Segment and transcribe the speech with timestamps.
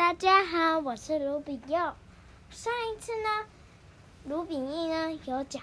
[0.00, 1.76] 大家好，我是卢炳佑。
[2.48, 3.44] 上一次呢，
[4.24, 5.62] 卢炳义呢有讲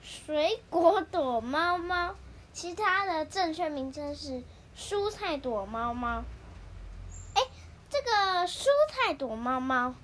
[0.00, 2.14] 水果躲猫猫，
[2.52, 4.44] 其他的正确名称是
[4.76, 6.22] 蔬菜躲猫猫。
[7.34, 7.42] 哎，
[7.90, 9.96] 这个蔬菜躲猫猫，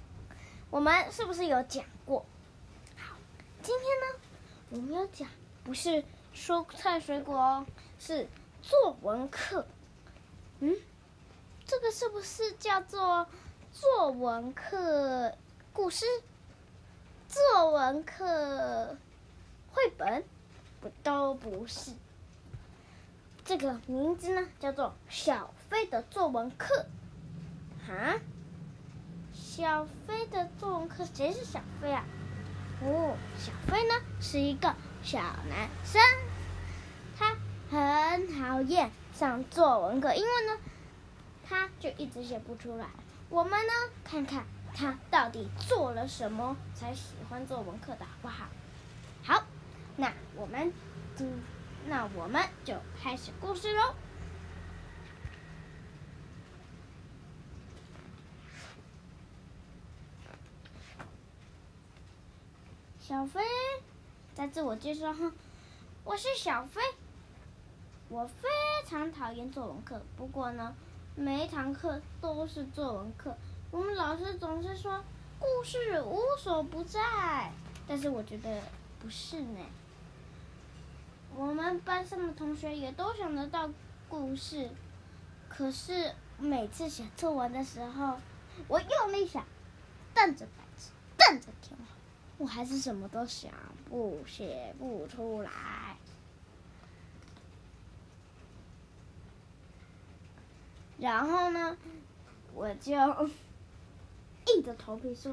[0.70, 2.26] 我们是不是有讲过？
[2.96, 3.14] 好，
[3.62, 4.20] 今天呢，
[4.70, 5.28] 我们有讲
[5.62, 6.02] 不是
[6.34, 7.66] 蔬菜水果哦，
[7.96, 8.26] 是
[8.60, 9.68] 作文课。
[10.58, 10.74] 嗯。
[11.70, 13.28] 这个是不是叫做
[13.70, 15.36] 作文课
[15.72, 16.04] 故事？
[17.28, 18.96] 作文课
[19.70, 20.24] 绘本？
[20.80, 21.92] 不，都不是。
[23.44, 26.86] 这个名字呢，叫做小飞的作文课。
[27.88, 28.18] 啊？
[29.32, 32.04] 小飞的作文课，谁是小飞啊？
[32.82, 36.02] 哦，小飞呢是一个小男生，
[37.16, 37.36] 他
[37.70, 40.58] 很讨厌上作文课，因为呢。
[41.50, 42.86] 他就一直写不出来。
[43.28, 43.72] 我们呢，
[44.04, 48.46] 看看他到底做了什么才喜欢作文课的好不好？
[49.24, 49.44] 好，
[49.96, 50.72] 那我们，
[51.18, 51.42] 嗯，
[51.88, 53.94] 那我们就开始故事喽。
[63.00, 63.40] 小飞
[64.34, 65.32] 在自我介绍哈，
[66.04, 66.80] 我是小飞，
[68.08, 68.48] 我非
[68.86, 70.76] 常讨厌作文课，不过呢。
[71.16, 73.36] 每一堂课都是作文课，
[73.70, 75.04] 我们老师总是说
[75.38, 77.52] 故事无所不在，
[77.86, 78.62] 但是我觉得
[78.98, 79.60] 不是呢。
[81.36, 83.68] 我们班上的同学也都想得到
[84.08, 84.70] 故事，
[85.48, 88.18] 可是每次写作文的时候，
[88.66, 89.44] 我用力想，
[90.14, 91.84] 瞪着白纸，瞪着天花，
[92.38, 93.52] 我还是什么都想
[93.88, 95.50] 不写不出来。
[101.00, 101.76] 然后呢，
[102.52, 105.32] 我就硬着头皮说：“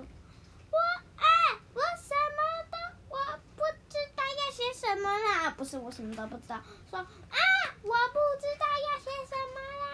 [0.72, 0.78] 我
[1.18, 1.26] 哎，
[1.74, 2.40] 我什么
[2.72, 2.78] 都
[3.10, 3.18] 我
[3.56, 7.06] 不知道要写什么啦，不是我什么都不知道。”说：“啊，
[7.84, 9.86] 我不知道要写什么啦。”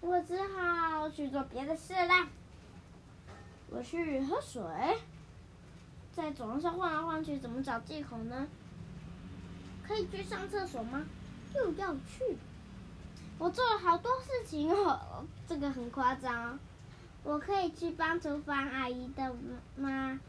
[0.00, 2.28] 我只好去做别的事啦。
[3.68, 4.62] 我去喝水，
[6.12, 8.48] 在床上晃来晃去，怎么找借口呢？
[9.86, 11.04] 可以去上厕所吗？
[11.54, 12.38] 又要去。
[13.40, 16.58] 我做了好多事情哦，这个很夸张。
[17.24, 19.34] 我可以去帮厨房阿姨的
[19.76, 20.20] 吗？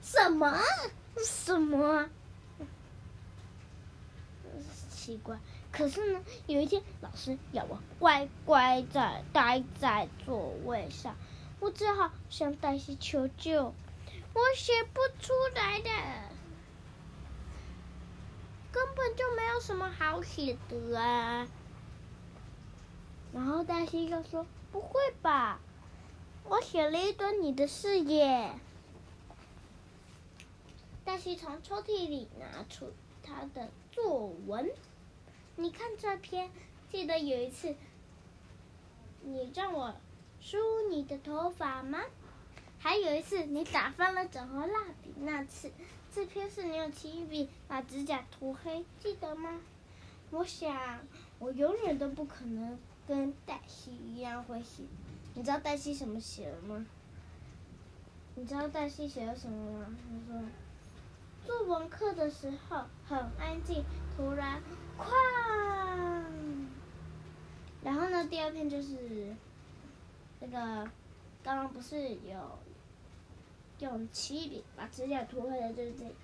[0.00, 0.58] 什么？
[1.16, 2.08] 什么？
[4.90, 5.38] 奇怪。
[5.70, 11.14] 可是呢，有一天老师要我乖乖在待在座位上，
[11.60, 13.72] 我只好向黛西求救。
[14.34, 15.90] 我写不出来的，
[18.72, 21.46] 根本就没有什么好写的啊。
[23.32, 25.58] 然后黛西就说：“不会吧，
[26.44, 28.52] 我写了一堆你的事耶。”
[31.04, 32.92] 黛西从抽屉里拿出
[33.22, 34.70] 他的作文，
[35.56, 36.50] 你看这篇，
[36.90, 37.74] 记得有一次，
[39.22, 39.94] 你让我
[40.40, 40.58] 梳
[40.90, 42.00] 你的头发吗？
[42.78, 45.72] 还有一次你打翻了整盒蜡笔那次，
[46.12, 49.60] 这篇是你用起笔把指甲涂黑，记得吗？
[50.30, 51.00] 我想，
[51.38, 52.78] 我永远都不可能。
[53.06, 54.84] 跟黛西一样会写，
[55.34, 56.86] 你知道黛西什么写了吗？
[58.34, 59.86] 你知道黛西写了什么吗？
[60.26, 60.42] 他说，
[61.44, 63.84] 作文课的时候很安静，
[64.16, 64.62] 突然，
[64.98, 65.04] 哐！
[67.82, 69.34] 然后呢，第二篇就是，
[70.40, 70.90] 那个，
[71.42, 72.58] 刚刚不是有
[73.80, 76.14] 用起笔把指甲涂黑的，就是这个。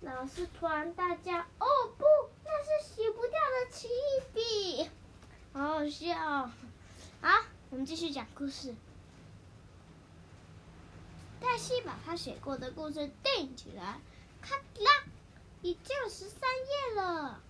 [0.00, 1.66] 老师突然大叫：“哦
[1.96, 2.04] 不，
[2.44, 3.88] 那是洗不掉的起
[4.34, 4.90] 笔！”
[5.54, 6.50] 好好笑，
[7.20, 8.74] 好，我们继续讲故事。
[11.40, 14.00] 黛西把他写过的故事订起来，
[14.42, 15.04] 咔啦，
[15.62, 17.40] 已经有十三页了。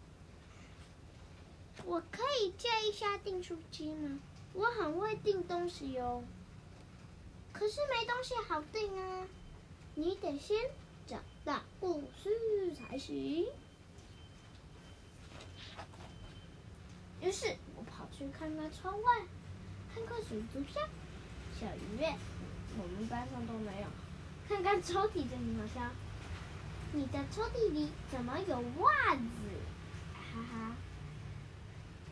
[1.86, 4.18] 我可以借一下订书机吗？
[4.52, 6.22] 我很会订东西哟，
[7.54, 9.26] 可是没东西好订啊。
[9.94, 10.58] 你得先
[11.06, 11.16] 找
[11.46, 13.46] 到故事才行。
[17.22, 17.56] 于是。
[18.16, 19.22] 去看看窗外，
[19.92, 20.82] 看看水族箱、
[21.58, 21.98] 小鱼，
[22.78, 23.86] 我们班上都没有。
[24.48, 25.90] 看看抽屉，这很好笑。
[26.92, 29.20] 你的抽屉里怎么有袜子？
[30.14, 30.76] 哈哈。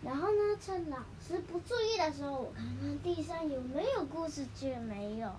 [0.03, 5.31] 然后呢，趁老师不注意的时候，我看看地上有没有故事，却没有。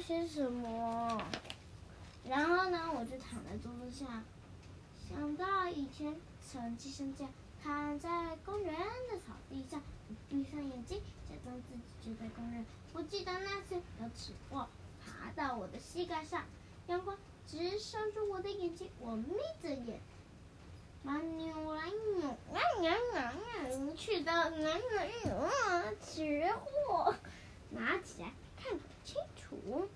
[0.00, 1.22] 些什么。
[2.28, 4.22] 然后呢，我就躺在桌子上，
[5.08, 6.14] 想到以前
[6.50, 7.32] 成绩生这样，
[7.62, 9.82] 躺在公园的草地上，
[10.28, 12.64] 闭上眼睛，假装自己就在公园。
[12.92, 14.68] 我记得那次有齿货
[15.04, 16.44] 爬到我的膝盖上，
[16.86, 17.16] 阳光
[17.46, 20.00] 直射着我的眼睛，我眯着眼，
[21.04, 23.32] 把扭来扭，啊呀呀呀，
[23.96, 25.50] 去的哪哪有
[26.04, 27.14] 齿货，
[27.70, 28.80] 拿起来看看
[29.50, 29.88] 图，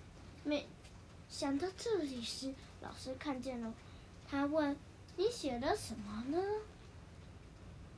[0.43, 0.67] 没
[1.29, 3.73] 想到这里时，老师看见了，
[4.29, 4.77] 他问
[5.15, 6.37] ：“你写的什么呢？”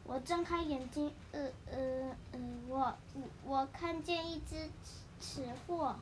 [0.06, 2.39] 我睁开眼睛，呃呃呃，
[2.69, 4.69] 我我我看见一只
[5.19, 5.95] 吃货，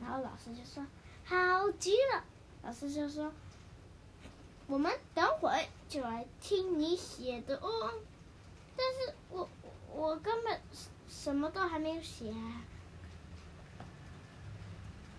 [0.00, 0.84] 然后老师就说
[1.24, 2.24] ：“好极了。”
[2.64, 3.30] 老师就说
[4.66, 7.92] ：“我们等会就来听你写的哦。”
[8.76, 9.48] 但是我
[9.92, 10.60] 我根本
[11.08, 12.34] 什么都还没有写。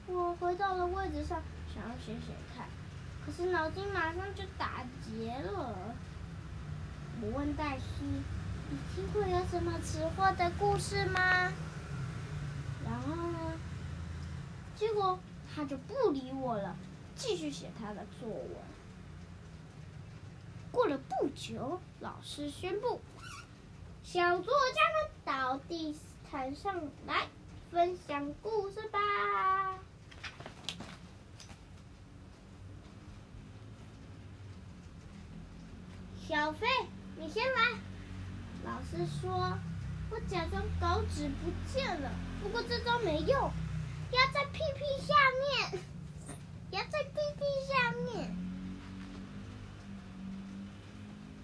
[0.07, 1.41] 我回到了位置上。
[1.73, 2.65] 想要写写看，
[3.25, 5.75] 可是脑筋马上就打结了。
[7.21, 7.85] 我问黛西
[8.71, 11.19] ：“你听过有什么齿货的故事吗？”
[12.85, 13.59] 然后呢，
[14.77, 15.19] 结果
[15.53, 16.77] 他就不理我了，
[17.13, 18.49] 继续写他的作文。
[20.71, 23.01] 过了不久，老师宣布
[24.01, 25.93] ：“小作家们到地
[26.31, 27.27] 毯上来
[27.69, 28.99] 分享故事吧。”
[36.27, 36.65] 小飞，
[37.17, 37.77] 你先来。
[38.63, 39.59] 老师说
[40.09, 42.11] ：“我假装稿纸不见了，
[42.41, 43.51] 不过这招没用，
[44.11, 45.13] 压在屁屁下
[45.69, 45.83] 面，
[46.71, 48.35] 压在屁屁下面。”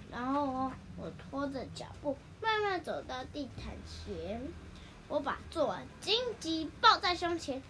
[0.10, 4.42] 然后我拖着脚步慢慢走到地毯前，
[5.08, 7.62] 我把作文紧紧抱在胸前，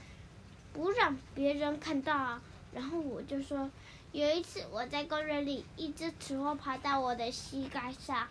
[0.71, 2.39] 不让别人看到。
[2.73, 3.69] 然后我就说。
[4.13, 8.27] 有一次，我在公园里，一只雌蛙爬到我的膝盖上，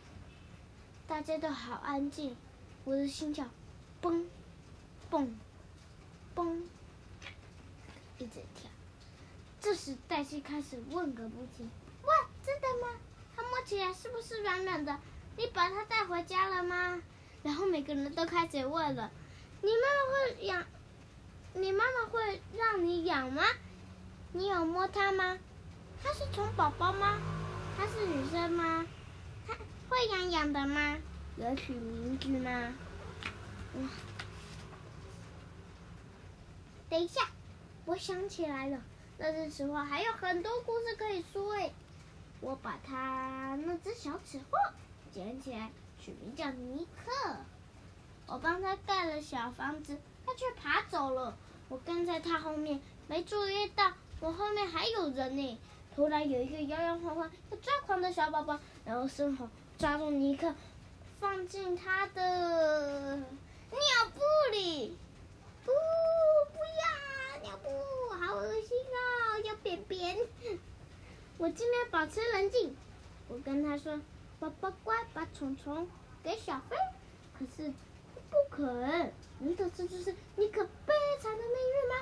[1.09, 2.37] 大家都好安静，
[2.85, 3.47] 我的心跳，
[4.03, 4.27] 蹦，
[5.09, 5.35] 蹦，
[6.35, 6.63] 蹦，
[8.19, 8.71] 一直跳。
[9.59, 11.71] 这时，黛西开始问个不停
[12.05, 13.01] ：“哇，真的吗？
[13.35, 14.99] 它摸起来是不是软软的？
[15.39, 17.03] 你把它带回家了吗？”
[17.43, 19.11] 然后每个人都开始问了
[19.63, 20.67] ：“你妈妈会养？
[21.55, 23.43] 你妈妈会让你养吗？
[24.33, 25.39] 你有摸它吗？”
[26.03, 27.19] 它是虫宝宝吗？
[27.77, 28.87] 它是女生吗？
[29.47, 29.55] 它
[29.89, 30.99] 会痒痒的吗？
[31.37, 32.75] 有取名字吗？
[33.77, 33.89] 哇！
[36.89, 37.23] 等一下，
[37.85, 38.83] 我想起来了，
[39.19, 41.73] 那只齿货还有很多故事可以说诶。
[42.41, 44.59] 我把它那只小齿货
[45.13, 45.71] 捡起来，
[46.01, 47.37] 取名叫尼克。
[48.27, 51.37] 我帮他盖了小房子，他却爬走了。
[51.69, 55.59] 我跟在他后面，没注意到我后面还有人呢。
[55.95, 59.49] 突然有一个摇摇晃晃、要抓狂的小宝宝，然后伸手
[59.79, 60.55] 抓住尼克，
[61.19, 63.81] 放进他的尿
[64.15, 64.21] 布
[64.53, 64.97] 里。
[65.65, 65.73] 不，
[66.53, 67.69] 不要尿布，
[68.15, 70.17] 好恶心哦，要便便。
[71.39, 72.77] 我尽量保持冷静，
[73.29, 74.01] 我跟他说
[74.41, 75.89] ：“宝宝乖，把虫虫
[76.23, 76.77] 给小飞。”
[77.39, 77.73] 可是
[78.31, 79.13] 不肯。
[79.39, 81.95] 难道这就是尼克悲惨的命运吗？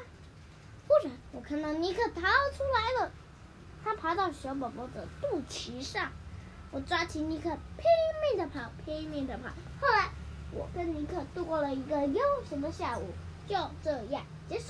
[0.87, 3.13] 忽然，我看到尼克逃出来了。
[3.85, 6.13] 他爬到小宝宝的肚脐上，
[6.71, 7.87] 我抓起尼克，拼
[8.23, 9.49] 命的跑，拼命的跑。
[9.81, 10.11] 后来，
[10.53, 13.05] 我跟尼克度过了一个悠闲的下午，
[13.47, 14.67] 就这样结束。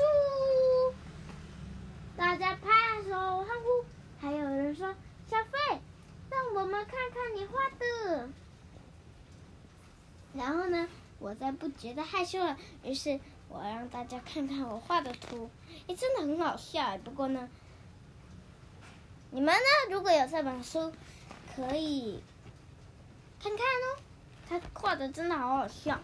[2.16, 3.84] 大家拍手欢呼，
[4.20, 4.94] 还有人说
[5.26, 5.80] ：“小飞，
[6.30, 8.28] 让我们看看你画的。”
[10.34, 10.88] 然后呢，
[11.18, 15.50] 我再不觉得害羞了，于是我让大家看看我画的图，
[15.88, 16.98] 哎，真的很好笑。
[16.98, 17.48] 不过呢。
[19.30, 19.92] 你们呢？
[19.94, 20.90] 如果有这本书，
[21.54, 22.22] 可以
[23.42, 24.00] 看看哦。
[24.48, 26.00] 他画的真的好好笑。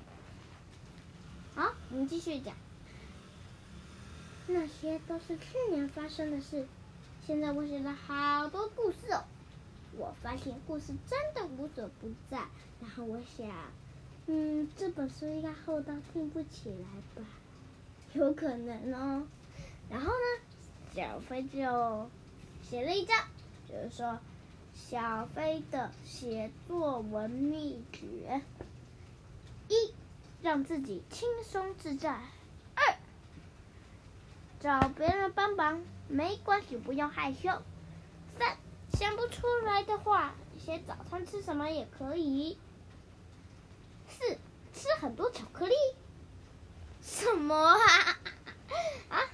[1.55, 2.55] 好，我们继续讲。
[4.47, 6.67] 那些都是去年发生的事。
[7.27, 9.25] 现在我写了好多故事哦。
[9.97, 12.37] 我发现故事真的无所不在。
[12.83, 13.49] 然后我想，
[14.27, 17.27] 嗯，这本书应该厚到听不起来吧？
[18.13, 19.27] 有可能哦。
[19.89, 20.43] 然后呢，
[20.95, 22.11] 小飞就。
[22.69, 23.17] 写了一张，
[23.69, 24.19] 就是说
[24.75, 28.43] 小飞的写作文秘诀：
[29.69, 29.95] 一，
[30.43, 32.19] 让自己轻松自在；
[32.75, 32.97] 二，
[34.61, 37.63] 找别人帮忙，没关系，不用害羞；
[38.39, 38.57] 三，
[38.93, 42.57] 想不出来的话，写早餐吃什么也可以；
[44.09, 44.39] 四，
[44.73, 45.75] 吃很多巧克力。
[47.03, 47.79] 什么啊？
[49.11, 49.21] 啊？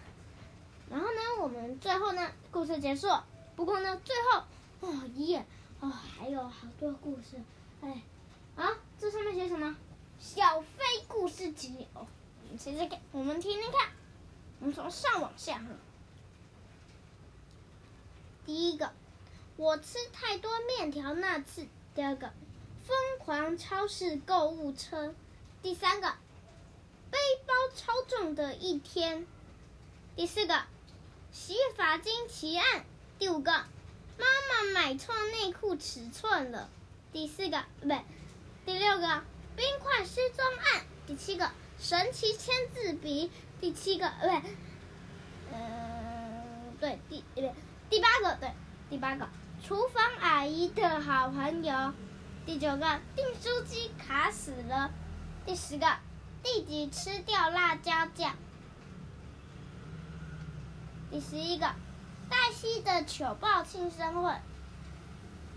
[0.91, 3.07] 然后呢，我们最后呢，故事结束。
[3.55, 4.43] 不过呢，最后
[4.81, 5.47] 哦耶
[5.79, 7.37] 哦，还有好多故事。
[7.81, 8.03] 哎，
[8.57, 9.77] 啊，这上面写什么？
[10.19, 12.05] 小飞故事集哦，
[12.43, 13.93] 我们接着看，我们听听看。
[14.59, 15.67] 我们从上往下哈。
[18.45, 18.93] 第一个，
[19.57, 21.67] 我吃太多面条那次。
[21.95, 22.33] 第二个，
[22.85, 25.15] 疯狂超市购物车。
[25.63, 26.09] 第三个，
[27.11, 29.25] 背包超重的一天。
[30.17, 30.65] 第四个。
[31.33, 32.85] 洗发精奇案，
[33.19, 36.69] 第五个，妈妈买错内裤尺寸了。
[37.13, 38.03] 第四个，不对，
[38.67, 39.23] 第六个，
[39.57, 40.85] 冰块失踪案。
[41.07, 43.31] 第七个，神奇签字笔。
[43.61, 44.43] 第七个，不对，
[45.53, 47.55] 嗯，对，第不对，
[47.89, 48.53] 第八个，对，
[48.89, 49.29] 第八个，
[49.63, 51.93] 厨房阿姨的好朋友。
[52.45, 54.91] 第九个，订书机卡死了。
[55.47, 55.87] 第十个，
[56.43, 58.37] 弟弟吃掉辣椒酱。
[61.11, 61.67] 第十一个，
[62.29, 64.33] 黛西的糗爆庆生会。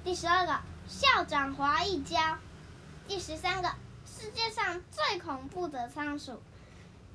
[0.04, 2.40] 第十二个，校长滑一跤。
[3.08, 3.70] 第十三个，
[4.04, 6.42] 世界上最恐怖的仓鼠。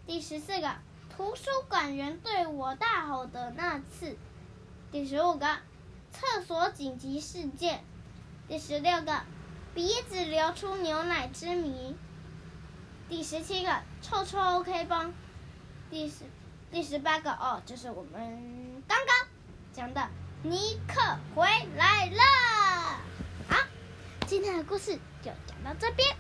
[0.07, 0.77] 第十四个，
[1.15, 4.17] 图书馆员对我大吼的那次。
[4.93, 5.59] 第十五个，
[6.13, 7.83] 厕所紧急事件。
[8.47, 9.23] 第十六个，
[9.75, 11.97] 鼻子流出牛奶之谜。
[13.09, 15.13] 第十七个，臭臭 OK 绷。
[15.91, 16.25] 第十。
[16.71, 19.29] 第十八个哦，就是我们刚刚
[19.73, 20.09] 讲的
[20.43, 21.01] 尼克
[21.35, 21.47] 回
[21.77, 22.23] 来了。
[23.49, 23.67] 好，
[24.27, 26.15] 今天的故事就讲到这边。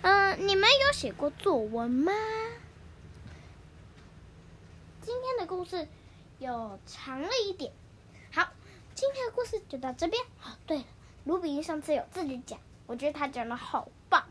[0.00, 2.12] 嗯、你们有写过作文吗？
[5.02, 5.86] 今天的故事
[6.38, 7.70] 有长了一点。
[8.32, 8.48] 好，
[8.94, 10.22] 今天的故事就到这边。
[10.42, 10.84] 哦，对了，
[11.24, 14.24] 卢比上次有自己讲，我觉得他讲的好棒。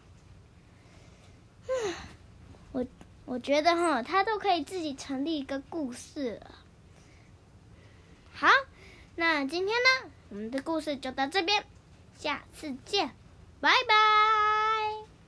[1.68, 1.94] 嗯，
[3.26, 3.40] 我。
[3.40, 6.56] 觉得哈，他都可以自己成立一个故事了。
[8.34, 8.48] 好，
[9.16, 11.64] 那今天呢，我们的故事就到这边，
[12.18, 13.12] 下次见，
[13.62, 14.45] 拜拜。